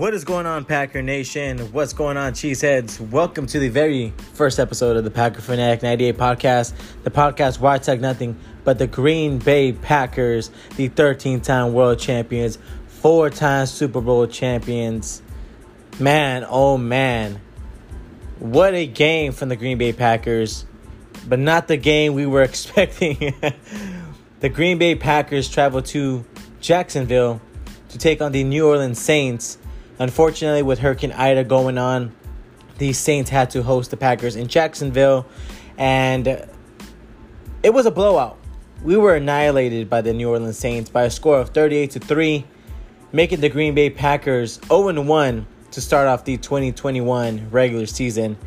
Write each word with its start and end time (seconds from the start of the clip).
What 0.00 0.14
is 0.14 0.24
going 0.24 0.46
on, 0.46 0.64
Packer 0.64 1.02
Nation? 1.02 1.58
What's 1.72 1.92
going 1.92 2.16
on, 2.16 2.32
Cheeseheads? 2.32 2.98
Welcome 3.10 3.46
to 3.48 3.58
the 3.58 3.68
very 3.68 4.14
first 4.32 4.58
episode 4.58 4.96
of 4.96 5.04
the 5.04 5.10
Packer 5.10 5.42
Fanatic 5.42 5.82
98 5.82 6.16
podcast. 6.16 6.72
The 7.02 7.10
podcast 7.10 7.62
I 7.62 7.76
talk 7.76 8.00
nothing 8.00 8.38
but 8.64 8.78
the 8.78 8.86
Green 8.86 9.38
Bay 9.38 9.72
Packers, 9.74 10.50
the 10.76 10.88
13 10.88 11.42
time 11.42 11.74
world 11.74 11.98
champions, 11.98 12.56
four 12.86 13.28
time 13.28 13.66
Super 13.66 14.00
Bowl 14.00 14.26
champions. 14.26 15.20
Man, 15.98 16.46
oh 16.48 16.78
man. 16.78 17.38
What 18.38 18.72
a 18.72 18.86
game 18.86 19.32
from 19.32 19.50
the 19.50 19.56
Green 19.56 19.76
Bay 19.76 19.92
Packers, 19.92 20.64
but 21.28 21.38
not 21.38 21.68
the 21.68 21.76
game 21.76 22.14
we 22.14 22.24
were 22.24 22.42
expecting. 22.50 23.34
the 24.40 24.48
Green 24.48 24.78
Bay 24.78 24.94
Packers 24.94 25.46
traveled 25.50 25.84
to 25.86 26.24
Jacksonville 26.62 27.42
to 27.90 27.98
take 27.98 28.22
on 28.22 28.32
the 28.32 28.44
New 28.44 28.66
Orleans 28.66 28.98
Saints 28.98 29.58
Unfortunately, 30.00 30.62
with 30.62 30.78
Hurricane 30.78 31.12
Ida 31.12 31.44
going 31.44 31.76
on, 31.76 32.16
the 32.78 32.94
Saints 32.94 33.28
had 33.28 33.50
to 33.50 33.62
host 33.62 33.90
the 33.90 33.98
Packers 33.98 34.34
in 34.34 34.48
Jacksonville, 34.48 35.26
and 35.76 36.26
it 37.62 37.74
was 37.74 37.84
a 37.84 37.90
blowout. 37.90 38.38
We 38.82 38.96
were 38.96 39.14
annihilated 39.14 39.90
by 39.90 40.00
the 40.00 40.14
New 40.14 40.30
Orleans 40.30 40.56
Saints 40.56 40.88
by 40.88 41.02
a 41.02 41.10
score 41.10 41.38
of 41.38 41.50
38 41.50 41.90
to 41.90 42.00
3, 42.00 42.46
making 43.12 43.40
the 43.40 43.50
Green 43.50 43.74
Bay 43.74 43.90
Packers 43.90 44.58
0 44.68 45.02
1 45.02 45.46
to 45.72 45.80
start 45.82 46.08
off 46.08 46.24
the 46.24 46.38
2021 46.38 47.50
regular 47.50 47.84
season. 47.84 48.38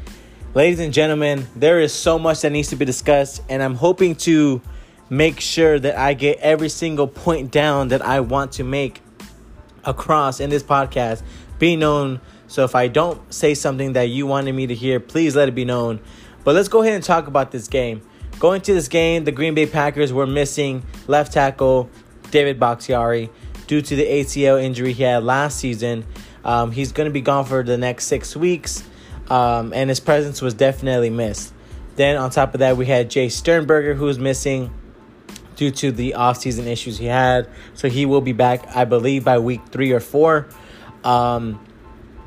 Ladies 0.56 0.80
and 0.80 0.92
gentlemen, 0.92 1.46
there 1.56 1.80
is 1.80 1.94
so 1.94 2.18
much 2.18 2.42
that 2.42 2.50
needs 2.50 2.70
to 2.70 2.76
be 2.76 2.86
discussed, 2.86 3.44
and 3.48 3.62
I'm 3.62 3.76
hoping 3.76 4.16
to 4.16 4.60
make 5.08 5.40
sure 5.40 5.78
that 5.78 6.00
I 6.00 6.16
get 6.16 6.40
every 6.40 6.70
single 6.70 7.08
point 7.08 7.52
down 7.52 7.90
that 7.90 8.02
I 8.02 8.22
want 8.22 8.54
to 8.54 8.64
make 8.64 9.03
across 9.86 10.40
in 10.40 10.50
this 10.50 10.64
podcast 10.64 11.24
be 11.60 11.76
known. 11.76 12.20
So 12.48 12.64
if 12.64 12.76
I 12.76 12.88
don't 12.88 13.34
say 13.34 13.54
something 13.54 13.94
that 13.94 14.10
you 14.10 14.28
wanted 14.28 14.54
me 14.54 14.68
to 14.68 14.76
hear, 14.76 15.00
please 15.00 15.36
let 15.36 15.48
it 15.48 15.56
be 15.56 15.66
known. 15.66 16.00
But 16.44 16.56
let's 16.56 16.68
go 16.68 16.82
ahead 16.82 16.94
and 16.94 17.04
talk 17.04 17.28
about 17.28 17.52
this 17.52 17.68
game. 17.68 18.02
Going 18.40 18.62
to 18.62 18.74
this 18.74 18.88
game, 18.88 19.24
the 19.24 19.32
Green 19.32 19.54
Bay 19.54 19.66
Packers 19.66 20.12
were 20.12 20.28
missing 20.28 20.84
left 21.08 21.32
tackle 21.32 21.90
David 22.32 22.60
Bakhtiari 22.60 23.30
due 23.68 23.82
to 23.82 23.96
the 23.96 24.06
ACL 24.06 24.62
injury 24.62 24.94
he 24.94 25.04
had 25.04 25.24
last 25.24 25.58
season. 25.60 26.06
Um, 26.44 26.72
he's 26.72 26.92
going 26.92 27.06
to 27.06 27.14
be 27.14 27.22
gone 27.22 27.46
for 27.46 27.64
the 27.64 27.78
next 27.78 28.08
six 28.08 28.36
weeks, 28.36 28.84
um, 29.30 29.72
and 29.72 29.90
his 29.90 30.02
presence 30.02 30.42
was 30.42 30.54
definitely 30.54 31.10
missed. 31.10 31.54
Then 31.96 32.18
on 32.18 32.32
top 32.32 32.54
of 32.54 32.60
that, 32.60 32.76
we 32.76 32.86
had 32.86 33.10
Jace 33.10 33.32
Sternberger, 33.32 33.94
who 33.94 34.06
was 34.06 34.20
missing 34.20 34.74
due 35.56 35.72
to 35.72 35.92
the 35.92 36.16
offseason 36.18 36.66
issues 36.66 36.98
he 36.98 37.06
had. 37.06 37.48
So 37.74 37.90
he 37.90 38.06
will 38.06 38.22
be 38.22 38.34
back, 38.34 38.68
I 38.76 38.86
believe, 38.86 39.24
by 39.24 39.40
week 39.40 39.62
three 39.70 39.92
or 39.92 40.00
four. 40.00 40.48
Um, 41.04 41.60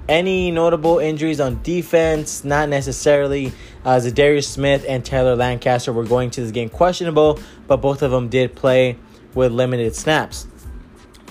any 0.09 0.51
notable 0.51 0.99
injuries 0.99 1.41
on 1.41 1.63
defense? 1.63 2.45
Not 2.45 2.69
necessarily. 2.69 3.53
Uh, 3.85 3.97
Za'Darius 3.97 4.45
Smith 4.45 4.85
and 4.89 5.05
Taylor 5.05 5.37
Lancaster 5.37 5.93
were 5.93 6.05
going 6.05 6.31
to 6.31 6.43
this 6.43 6.51
game 6.51 6.69
questionable, 6.69 7.41
but 7.67 7.79
both 7.79 8.03
of 8.03 8.11
them 8.11 8.29
did 8.29 8.55
play 8.55 8.97
with 9.35 9.53
limited 9.53 9.95
snaps. 9.95 10.47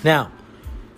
Now, 0.04 0.30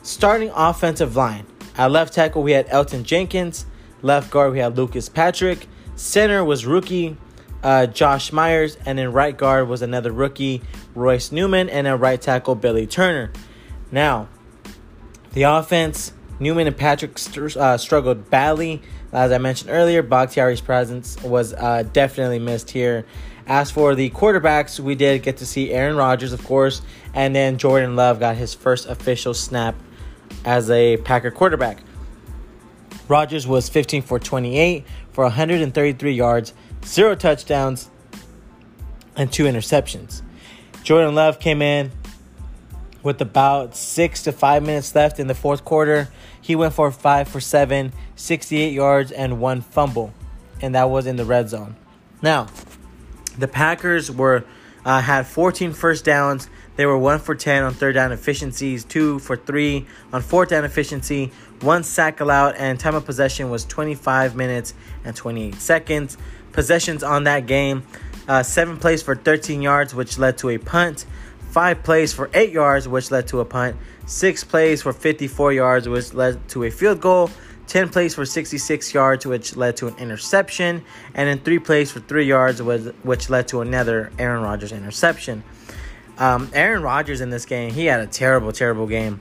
starting 0.02 0.50
offensive 0.54 1.16
line. 1.16 1.46
At 1.76 1.92
left 1.92 2.14
tackle, 2.14 2.42
we 2.42 2.52
had 2.52 2.66
Elgton 2.68 3.04
Jenkins. 3.04 3.66
Left 4.02 4.30
guard, 4.30 4.52
we 4.52 4.58
had 4.58 4.76
Lucas 4.76 5.08
Patrick. 5.08 5.66
Center 5.94 6.44
was 6.44 6.66
rookie 6.66 7.16
uh, 7.62 7.86
Josh 7.86 8.32
Myers. 8.32 8.76
And 8.84 8.98
then 8.98 9.12
right 9.12 9.36
guard 9.36 9.68
was 9.68 9.82
another 9.82 10.12
rookie, 10.12 10.62
Royce 10.98 11.32
Newman. 11.32 11.68
And 11.68 11.86
then 11.86 11.98
right 11.98 12.20
tackle, 12.20 12.54
Billy 12.54 12.86
Turner. 12.86 13.32
Now, 13.90 14.28
the 15.32 15.42
offense 15.42 16.12
Newman 16.40 16.66
and 16.66 16.76
Patrick 16.76 17.18
st- 17.18 17.56
uh, 17.56 17.78
struggled 17.78 18.30
badly. 18.30 18.82
As 19.12 19.32
I 19.32 19.38
mentioned 19.38 19.70
earlier, 19.70 20.02
Bakhtiari's 20.02 20.60
presence 20.60 21.20
was 21.22 21.54
uh, 21.54 21.84
definitely 21.92 22.38
missed 22.38 22.70
here. 22.70 23.06
As 23.46 23.70
for 23.70 23.94
the 23.94 24.10
quarterbacks, 24.10 24.78
we 24.78 24.94
did 24.94 25.22
get 25.22 25.38
to 25.38 25.46
see 25.46 25.72
Aaron 25.72 25.96
Rodgers, 25.96 26.32
of 26.34 26.44
course, 26.44 26.82
and 27.14 27.34
then 27.34 27.56
Jordan 27.56 27.96
Love 27.96 28.20
got 28.20 28.36
his 28.36 28.52
first 28.52 28.86
official 28.86 29.32
snap 29.32 29.74
as 30.44 30.70
a 30.70 30.98
Packer 30.98 31.30
quarterback. 31.30 31.78
Rodgers 33.08 33.46
was 33.46 33.70
15 33.70 34.02
for 34.02 34.18
28 34.18 34.84
for 35.12 35.24
133 35.24 36.12
yards, 36.12 36.52
zero 36.84 37.14
touchdowns, 37.14 37.90
and 39.16 39.32
two 39.32 39.44
interceptions. 39.44 40.20
Jordan 40.88 41.14
Love 41.14 41.38
came 41.38 41.60
in 41.60 41.92
with 43.02 43.20
about 43.20 43.76
six 43.76 44.22
to 44.22 44.32
five 44.32 44.62
minutes 44.62 44.94
left 44.94 45.20
in 45.20 45.26
the 45.26 45.34
fourth 45.34 45.62
quarter. 45.62 46.08
He 46.40 46.56
went 46.56 46.72
for 46.72 46.90
five 46.90 47.28
for 47.28 47.40
seven, 47.40 47.92
68 48.16 48.72
yards, 48.72 49.12
and 49.12 49.38
one 49.38 49.60
fumble, 49.60 50.14
and 50.62 50.74
that 50.74 50.88
was 50.88 51.06
in 51.06 51.16
the 51.16 51.26
red 51.26 51.50
zone. 51.50 51.76
Now, 52.22 52.46
the 53.36 53.46
Packers 53.46 54.10
were 54.10 54.46
uh, 54.82 55.02
had 55.02 55.26
14 55.26 55.74
first 55.74 56.06
downs. 56.06 56.48
They 56.76 56.86
were 56.86 56.96
one 56.96 57.18
for 57.18 57.34
10 57.34 57.64
on 57.64 57.74
third 57.74 57.92
down 57.92 58.10
efficiencies, 58.10 58.82
two 58.82 59.18
for 59.18 59.36
three 59.36 59.86
on 60.10 60.22
fourth 60.22 60.48
down 60.48 60.64
efficiency, 60.64 61.32
one 61.60 61.84
sack 61.84 62.20
allowed, 62.20 62.54
and 62.54 62.80
time 62.80 62.94
of 62.94 63.04
possession 63.04 63.50
was 63.50 63.66
25 63.66 64.36
minutes 64.36 64.72
and 65.04 65.14
28 65.14 65.54
seconds. 65.56 66.16
Possessions 66.52 67.02
on 67.02 67.24
that 67.24 67.46
game, 67.46 67.82
uh, 68.28 68.42
seven 68.42 68.76
plays 68.76 69.02
for 69.02 69.16
13 69.16 69.62
yards, 69.62 69.94
which 69.94 70.18
led 70.18 70.38
to 70.38 70.50
a 70.50 70.58
punt. 70.58 71.06
Five 71.50 71.82
plays 71.82 72.12
for 72.12 72.30
eight 72.34 72.52
yards, 72.52 72.86
which 72.86 73.10
led 73.10 73.26
to 73.28 73.40
a 73.40 73.44
punt, 73.44 73.76
six 74.06 74.44
plays 74.44 74.82
for 74.82 74.92
54 74.92 75.52
yards, 75.54 75.88
which 75.88 76.12
led 76.12 76.46
to 76.50 76.64
a 76.64 76.70
field 76.70 77.00
goal, 77.00 77.30
10 77.68 77.88
plays 77.88 78.14
for 78.14 78.26
66 78.26 78.92
yards, 78.92 79.26
which 79.26 79.56
led 79.56 79.76
to 79.78 79.86
an 79.86 79.96
interception, 79.96 80.84
and 81.14 81.28
then 81.28 81.38
three 81.38 81.58
plays 81.58 81.90
for 81.90 82.00
three 82.00 82.26
yards, 82.26 82.62
which 82.62 83.30
led 83.30 83.48
to 83.48 83.62
another 83.62 84.12
Aaron 84.18 84.42
Rodgers 84.42 84.72
interception. 84.72 85.42
Um, 86.18 86.50
Aaron 86.52 86.82
Rodgers 86.82 87.20
in 87.20 87.30
this 87.30 87.46
game, 87.46 87.72
he 87.72 87.86
had 87.86 88.00
a 88.00 88.06
terrible, 88.06 88.52
terrible 88.52 88.86
game. 88.86 89.20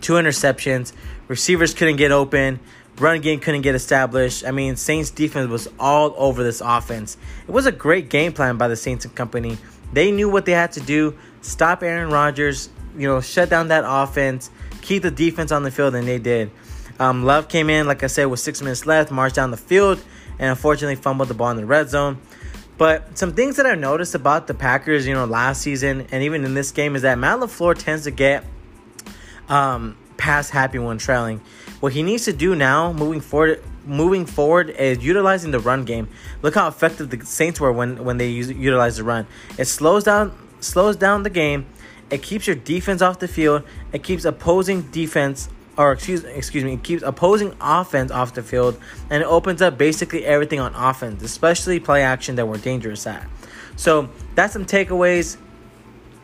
Two 0.00 0.14
interceptions, 0.14 0.92
receivers 1.28 1.72
couldn't 1.72 1.96
get 1.96 2.12
open, 2.12 2.60
run 2.98 3.20
game 3.20 3.40
couldn't 3.40 3.62
get 3.62 3.74
established. 3.74 4.44
I 4.44 4.50
mean, 4.50 4.76
Saints 4.76 5.10
defense 5.10 5.48
was 5.48 5.68
all 5.78 6.14
over 6.16 6.42
this 6.42 6.60
offense. 6.60 7.16
It 7.46 7.50
was 7.50 7.66
a 7.66 7.72
great 7.72 8.08
game 8.08 8.32
plan 8.32 8.56
by 8.56 8.68
the 8.68 8.76
Saints 8.76 9.04
and 9.04 9.14
company. 9.14 9.58
They 9.92 10.10
knew 10.10 10.28
what 10.28 10.46
they 10.46 10.52
had 10.52 10.72
to 10.72 10.80
do 10.80 11.16
stop 11.40 11.82
Aaron 11.82 12.10
Rodgers, 12.10 12.70
you 12.96 13.06
know, 13.06 13.20
shut 13.20 13.50
down 13.50 13.68
that 13.68 13.84
offense, 13.86 14.50
keep 14.80 15.02
the 15.02 15.10
defense 15.10 15.52
on 15.52 15.62
the 15.62 15.70
field, 15.70 15.94
and 15.94 16.08
they 16.08 16.18
did. 16.18 16.50
Um, 16.98 17.24
Love 17.24 17.48
came 17.48 17.68
in, 17.68 17.86
like 17.86 18.02
I 18.02 18.06
said, 18.06 18.26
with 18.26 18.40
six 18.40 18.62
minutes 18.62 18.86
left, 18.86 19.10
marched 19.10 19.36
down 19.36 19.50
the 19.50 19.56
field, 19.56 20.02
and 20.38 20.50
unfortunately 20.50 20.96
fumbled 20.96 21.28
the 21.28 21.34
ball 21.34 21.50
in 21.50 21.56
the 21.56 21.66
red 21.66 21.90
zone. 21.90 22.18
But 22.76 23.16
some 23.18 23.34
things 23.34 23.56
that 23.56 23.66
I 23.66 23.74
noticed 23.74 24.14
about 24.14 24.46
the 24.46 24.54
Packers, 24.54 25.06
you 25.06 25.14
know, 25.14 25.26
last 25.26 25.62
season 25.62 26.06
and 26.10 26.22
even 26.24 26.44
in 26.44 26.54
this 26.54 26.72
game 26.72 26.96
is 26.96 27.02
that 27.02 27.18
Matt 27.18 27.38
LaFleur 27.38 27.78
tends 27.78 28.04
to 28.04 28.10
get 28.10 28.44
um, 29.48 29.96
pass 30.24 30.48
happy 30.48 30.78
when 30.78 30.96
trailing. 30.96 31.38
What 31.80 31.92
he 31.92 32.02
needs 32.02 32.24
to 32.24 32.32
do 32.32 32.54
now, 32.54 32.94
moving 32.94 33.20
forward, 33.20 33.62
moving 33.84 34.24
forward, 34.24 34.70
is 34.70 35.04
utilizing 35.04 35.50
the 35.50 35.60
run 35.60 35.84
game. 35.84 36.08
Look 36.40 36.54
how 36.54 36.66
effective 36.66 37.10
the 37.10 37.26
Saints 37.26 37.60
were 37.60 37.70
when 37.70 38.02
when 38.06 38.16
they 38.16 38.28
use, 38.28 38.50
utilize 38.50 38.96
the 38.96 39.04
run. 39.04 39.26
It 39.58 39.66
slows 39.66 40.04
down 40.04 40.32
slows 40.60 40.96
down 40.96 41.24
the 41.24 41.30
game. 41.30 41.66
It 42.10 42.22
keeps 42.22 42.46
your 42.46 42.56
defense 42.56 43.02
off 43.02 43.18
the 43.18 43.28
field. 43.28 43.64
It 43.92 44.02
keeps 44.02 44.24
opposing 44.24 44.82
defense 44.92 45.50
or 45.76 45.92
excuse 45.92 46.24
excuse 46.24 46.64
me, 46.64 46.72
it 46.72 46.82
keeps 46.82 47.02
opposing 47.02 47.54
offense 47.60 48.10
off 48.10 48.32
the 48.32 48.42
field 48.42 48.80
and 49.10 49.22
it 49.22 49.26
opens 49.26 49.60
up 49.60 49.76
basically 49.76 50.24
everything 50.24 50.58
on 50.58 50.74
offense, 50.74 51.22
especially 51.22 51.80
play 51.80 52.02
action 52.02 52.36
that 52.36 52.48
we're 52.48 52.56
dangerous 52.56 53.06
at. 53.06 53.28
So 53.76 54.08
that's 54.34 54.54
some 54.54 54.64
takeaways. 54.64 55.36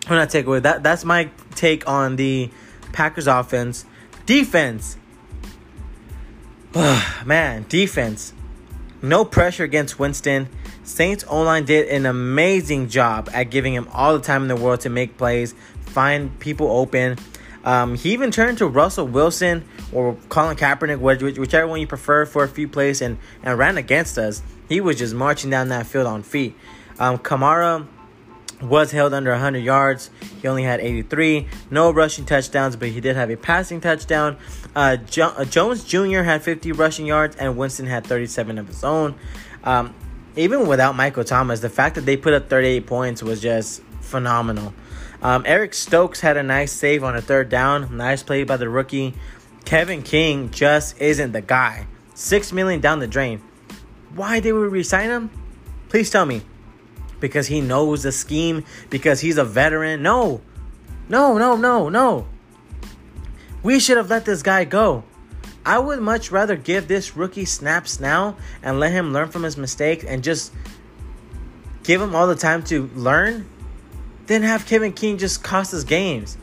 Or 0.08 0.16
not 0.16 0.30
takeaway. 0.30 0.62
That 0.62 0.82
that's 0.82 1.04
my 1.04 1.28
take 1.54 1.86
on 1.86 2.16
the 2.16 2.50
Packers 2.92 3.26
offense. 3.26 3.84
Defense. 4.30 4.96
Man, 7.26 7.66
defense. 7.68 8.32
No 9.02 9.24
pressure 9.24 9.64
against 9.64 9.98
Winston. 9.98 10.48
Saints 10.84 11.24
O-line 11.26 11.64
did 11.64 11.88
an 11.88 12.06
amazing 12.06 12.90
job 12.90 13.28
at 13.32 13.50
giving 13.50 13.74
him 13.74 13.88
all 13.92 14.16
the 14.16 14.22
time 14.22 14.42
in 14.42 14.48
the 14.48 14.54
world 14.54 14.82
to 14.82 14.88
make 14.88 15.18
plays, 15.18 15.56
find 15.80 16.38
people 16.38 16.70
open. 16.70 17.18
Um, 17.64 17.96
he 17.96 18.12
even 18.12 18.30
turned 18.30 18.58
to 18.58 18.68
Russell 18.68 19.08
Wilson 19.08 19.64
or 19.92 20.16
Colin 20.28 20.56
Kaepernick, 20.56 21.00
whichever 21.36 21.66
one 21.66 21.80
you 21.80 21.88
prefer, 21.88 22.24
for 22.24 22.44
a 22.44 22.48
few 22.48 22.68
plays 22.68 23.02
and, 23.02 23.18
and 23.42 23.58
ran 23.58 23.78
against 23.78 24.16
us. 24.16 24.42
He 24.68 24.80
was 24.80 24.96
just 24.96 25.12
marching 25.12 25.50
down 25.50 25.70
that 25.70 25.86
field 25.86 26.06
on 26.06 26.22
feet. 26.22 26.56
Um, 27.00 27.18
Kamara 27.18 27.84
was 28.62 28.90
held 28.90 29.14
under 29.14 29.30
100 29.30 29.58
yards. 29.58 30.10
He 30.40 30.48
only 30.48 30.64
had 30.64 30.80
83. 30.80 31.48
No 31.70 31.90
rushing 31.90 32.24
touchdowns, 32.24 32.76
but 32.76 32.88
he 32.88 33.00
did 33.00 33.16
have 33.16 33.30
a 33.30 33.36
passing 33.36 33.80
touchdown. 33.80 34.36
Uh, 34.74 34.96
jo- 34.96 35.34
uh, 35.36 35.44
Jones 35.44 35.84
Jr. 35.84 36.22
had 36.22 36.42
50 36.42 36.72
rushing 36.72 37.06
yards, 37.06 37.36
and 37.36 37.56
Winston 37.56 37.86
had 37.86 38.06
37 38.06 38.58
of 38.58 38.66
his 38.66 38.84
own. 38.84 39.14
Um, 39.64 39.94
even 40.36 40.66
without 40.66 40.96
Michael 40.96 41.24
Thomas, 41.24 41.60
the 41.60 41.68
fact 41.68 41.94
that 41.96 42.06
they 42.06 42.16
put 42.16 42.32
up 42.32 42.48
38 42.48 42.86
points 42.86 43.22
was 43.22 43.40
just 43.40 43.82
phenomenal. 44.00 44.72
Um, 45.22 45.42
Eric 45.46 45.74
Stokes 45.74 46.20
had 46.20 46.36
a 46.36 46.42
nice 46.42 46.72
save 46.72 47.04
on 47.04 47.16
a 47.16 47.20
third 47.20 47.48
down. 47.48 47.96
Nice 47.96 48.22
play 48.22 48.44
by 48.44 48.56
the 48.56 48.68
rookie. 48.68 49.14
Kevin 49.64 50.02
King 50.02 50.50
just 50.50 51.00
isn't 51.00 51.32
the 51.32 51.42
guy. 51.42 51.86
Six 52.14 52.52
million 52.52 52.80
down 52.80 53.00
the 53.00 53.06
drain. 53.06 53.42
Why 54.14 54.40
did 54.40 54.52
we 54.52 54.60
resign 54.60 55.10
him? 55.10 55.30
Please 55.88 56.10
tell 56.10 56.24
me. 56.24 56.42
Because 57.20 57.46
he 57.46 57.61
knows 57.61 58.02
the 58.02 58.12
scheme? 58.12 58.64
Because 58.88 59.20
he's 59.20 59.38
a 59.38 59.44
veteran? 59.44 60.02
No. 60.02 60.40
No, 61.08 61.38
no, 61.38 61.56
no, 61.56 61.88
no. 61.88 62.26
We 63.62 63.78
should 63.78 63.96
have 63.96 64.08
let 64.08 64.25
this 64.25 64.43
guy 64.43 64.64
go. 64.64 65.05
I 65.64 65.78
would 65.78 66.00
much 66.00 66.31
rather 66.31 66.56
give 66.56 66.88
this 66.88 67.17
rookie 67.17 67.44
snaps 67.44 68.00
now 68.00 68.37
and 68.62 68.81
let 68.81 68.93
him 68.93 69.12
learn 69.12 69.28
from 69.28 69.43
his 69.43 69.56
mistakes 69.56 70.05
and 70.05 70.25
just 70.25 70.52
give 71.82 72.00
him 72.00 72.14
all 72.14 72.26
the 72.26 72.34
time 72.34 72.62
to 72.64 72.88
learn 72.94 73.46
than 74.26 74.43
have 74.43 74.66
Kevin 74.66 74.93
King 74.93 75.19
just 75.19 75.43
cost 75.43 75.75
us 75.75 75.84
games. 75.84 76.38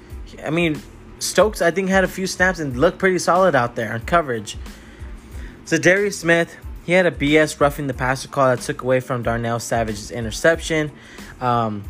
I 0.45 0.49
mean, 0.49 0.81
Stokes, 1.19 1.61
I 1.61 1.71
think, 1.71 1.89
had 1.89 2.03
a 2.03 2.07
few 2.07 2.27
snaps 2.27 2.59
and 2.59 2.77
looked 2.77 2.99
pretty 2.99 3.17
solid 3.17 3.55
out 3.55 3.75
there 3.75 3.93
on 3.93 4.01
coverage. 4.01 4.57
Za'Darius 5.65 6.13
Smith, 6.13 6.55
he 6.87 6.93
had 6.93 7.05
a 7.05 7.11
BS 7.11 7.59
roughing 7.59 7.87
the 7.87 7.93
passer 7.93 8.29
call 8.29 8.47
that 8.47 8.61
took 8.61 8.81
away 8.81 9.01
from 9.01 9.21
Darnell 9.21 9.59
Savage's 9.59 10.09
interception. 10.09 10.89
Um, 11.41 11.83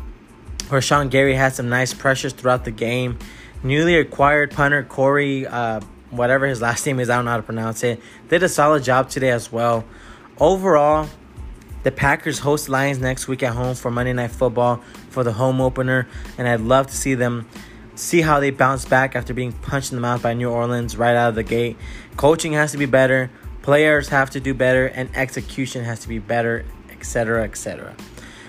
Rashan 0.70 1.08
Gary 1.08 1.34
had 1.34 1.54
some 1.54 1.68
nice 1.68 1.94
pressures 1.94 2.32
throughout 2.32 2.64
the 2.64 2.72
game. 2.72 3.16
Newly 3.62 3.96
acquired 3.96 4.50
punter 4.50 4.82
Corey, 4.82 5.46
uh, 5.46 5.80
whatever 6.10 6.46
his 6.48 6.60
last 6.60 6.84
name 6.84 6.98
is, 6.98 7.08
I 7.10 7.14
don't 7.14 7.26
know 7.26 7.30
how 7.30 7.36
to 7.36 7.44
pronounce 7.44 7.84
it, 7.84 8.00
did 8.28 8.42
a 8.42 8.48
solid 8.48 8.82
job 8.82 9.08
today 9.08 9.30
as 9.30 9.52
well. 9.52 9.84
Overall, 10.40 11.08
the 11.84 11.92
Packers 11.92 12.40
host 12.40 12.68
Lions 12.68 12.98
next 12.98 13.28
week 13.28 13.44
at 13.44 13.52
home 13.52 13.76
for 13.76 13.92
Monday 13.92 14.12
Night 14.12 14.32
Football 14.32 14.82
for 15.10 15.22
the 15.22 15.32
home 15.32 15.60
opener, 15.60 16.08
and 16.36 16.48
I'd 16.48 16.60
love 16.60 16.88
to 16.88 16.96
see 16.96 17.14
them 17.14 17.48
see 17.94 18.20
how 18.20 18.40
they 18.40 18.50
bounce 18.50 18.84
back 18.84 19.14
after 19.14 19.32
being 19.32 19.52
punched 19.52 19.92
in 19.92 19.96
the 19.96 20.02
mouth 20.02 20.22
by 20.22 20.34
New 20.34 20.50
Orleans 20.50 20.96
right 20.96 21.14
out 21.14 21.28
of 21.28 21.34
the 21.36 21.44
gate. 21.44 21.76
Coaching 22.16 22.54
has 22.54 22.72
to 22.72 22.78
be 22.78 22.86
better, 22.86 23.30
players 23.68 24.08
have 24.08 24.30
to 24.30 24.40
do 24.40 24.54
better, 24.54 24.86
and 24.86 25.14
execution 25.14 25.84
has 25.84 26.00
to 26.00 26.08
be 26.08 26.18
better, 26.18 26.64
etc., 26.90 27.44
etc. 27.44 27.94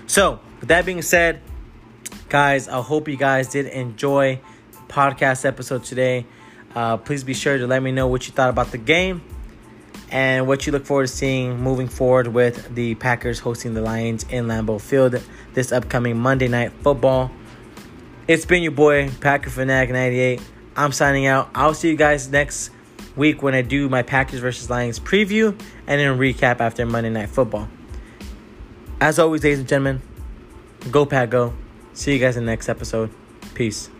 So, 0.06 0.40
with 0.60 0.70
that 0.70 0.86
being 0.86 1.02
said, 1.02 1.42
guys, 2.30 2.68
I 2.68 2.80
hope 2.80 3.06
you 3.06 3.18
guys 3.18 3.48
did 3.48 3.66
enjoy 3.66 4.40
the 4.72 4.78
podcast 4.90 5.44
episode 5.44 5.84
today. 5.84 6.24
Uh, 6.74 6.96
please 6.96 7.22
be 7.22 7.34
sure 7.34 7.58
to 7.58 7.66
let 7.66 7.82
me 7.82 7.92
know 7.92 8.06
what 8.06 8.28
you 8.28 8.32
thought 8.32 8.48
about 8.48 8.72
the 8.72 8.78
game 8.78 9.20
and 10.10 10.46
what 10.46 10.64
you 10.64 10.72
look 10.72 10.86
forward 10.86 11.08
to 11.08 11.12
seeing 11.12 11.60
moving 11.60 11.88
forward 11.88 12.28
with 12.28 12.74
the 12.74 12.94
Packers 12.94 13.40
hosting 13.40 13.74
the 13.74 13.82
Lions 13.82 14.24
in 14.30 14.46
Lambeau 14.46 14.80
Field 14.80 15.22
this 15.52 15.70
upcoming 15.70 16.16
Monday 16.16 16.48
Night 16.48 16.72
Football. 16.80 17.30
It's 18.26 18.46
been 18.46 18.62
your 18.62 18.72
boy, 18.72 19.10
Packer 19.20 19.50
Fanatic 19.50 19.90
98. 19.90 20.40
I'm 20.76 20.92
signing 20.92 21.26
out. 21.26 21.50
I'll 21.54 21.74
see 21.74 21.90
you 21.90 21.96
guys 21.96 22.30
next 22.30 22.70
week 23.16 23.42
when 23.42 23.54
I 23.54 23.62
do 23.62 23.88
my 23.88 24.02
Packers 24.02 24.40
versus 24.40 24.70
Lions 24.70 24.98
preview 24.98 25.48
and 25.86 26.00
then 26.00 26.18
recap 26.18 26.60
after 26.60 26.86
Monday 26.86 27.10
Night 27.10 27.28
Football. 27.28 27.68
As 29.00 29.18
always, 29.18 29.42
ladies 29.42 29.60
and 29.60 29.68
gentlemen, 29.68 30.02
go 30.90 31.06
Pack 31.06 31.30
Go. 31.30 31.54
See 31.92 32.12
you 32.12 32.18
guys 32.18 32.36
in 32.36 32.44
the 32.44 32.52
next 32.52 32.68
episode. 32.68 33.10
Peace. 33.54 33.90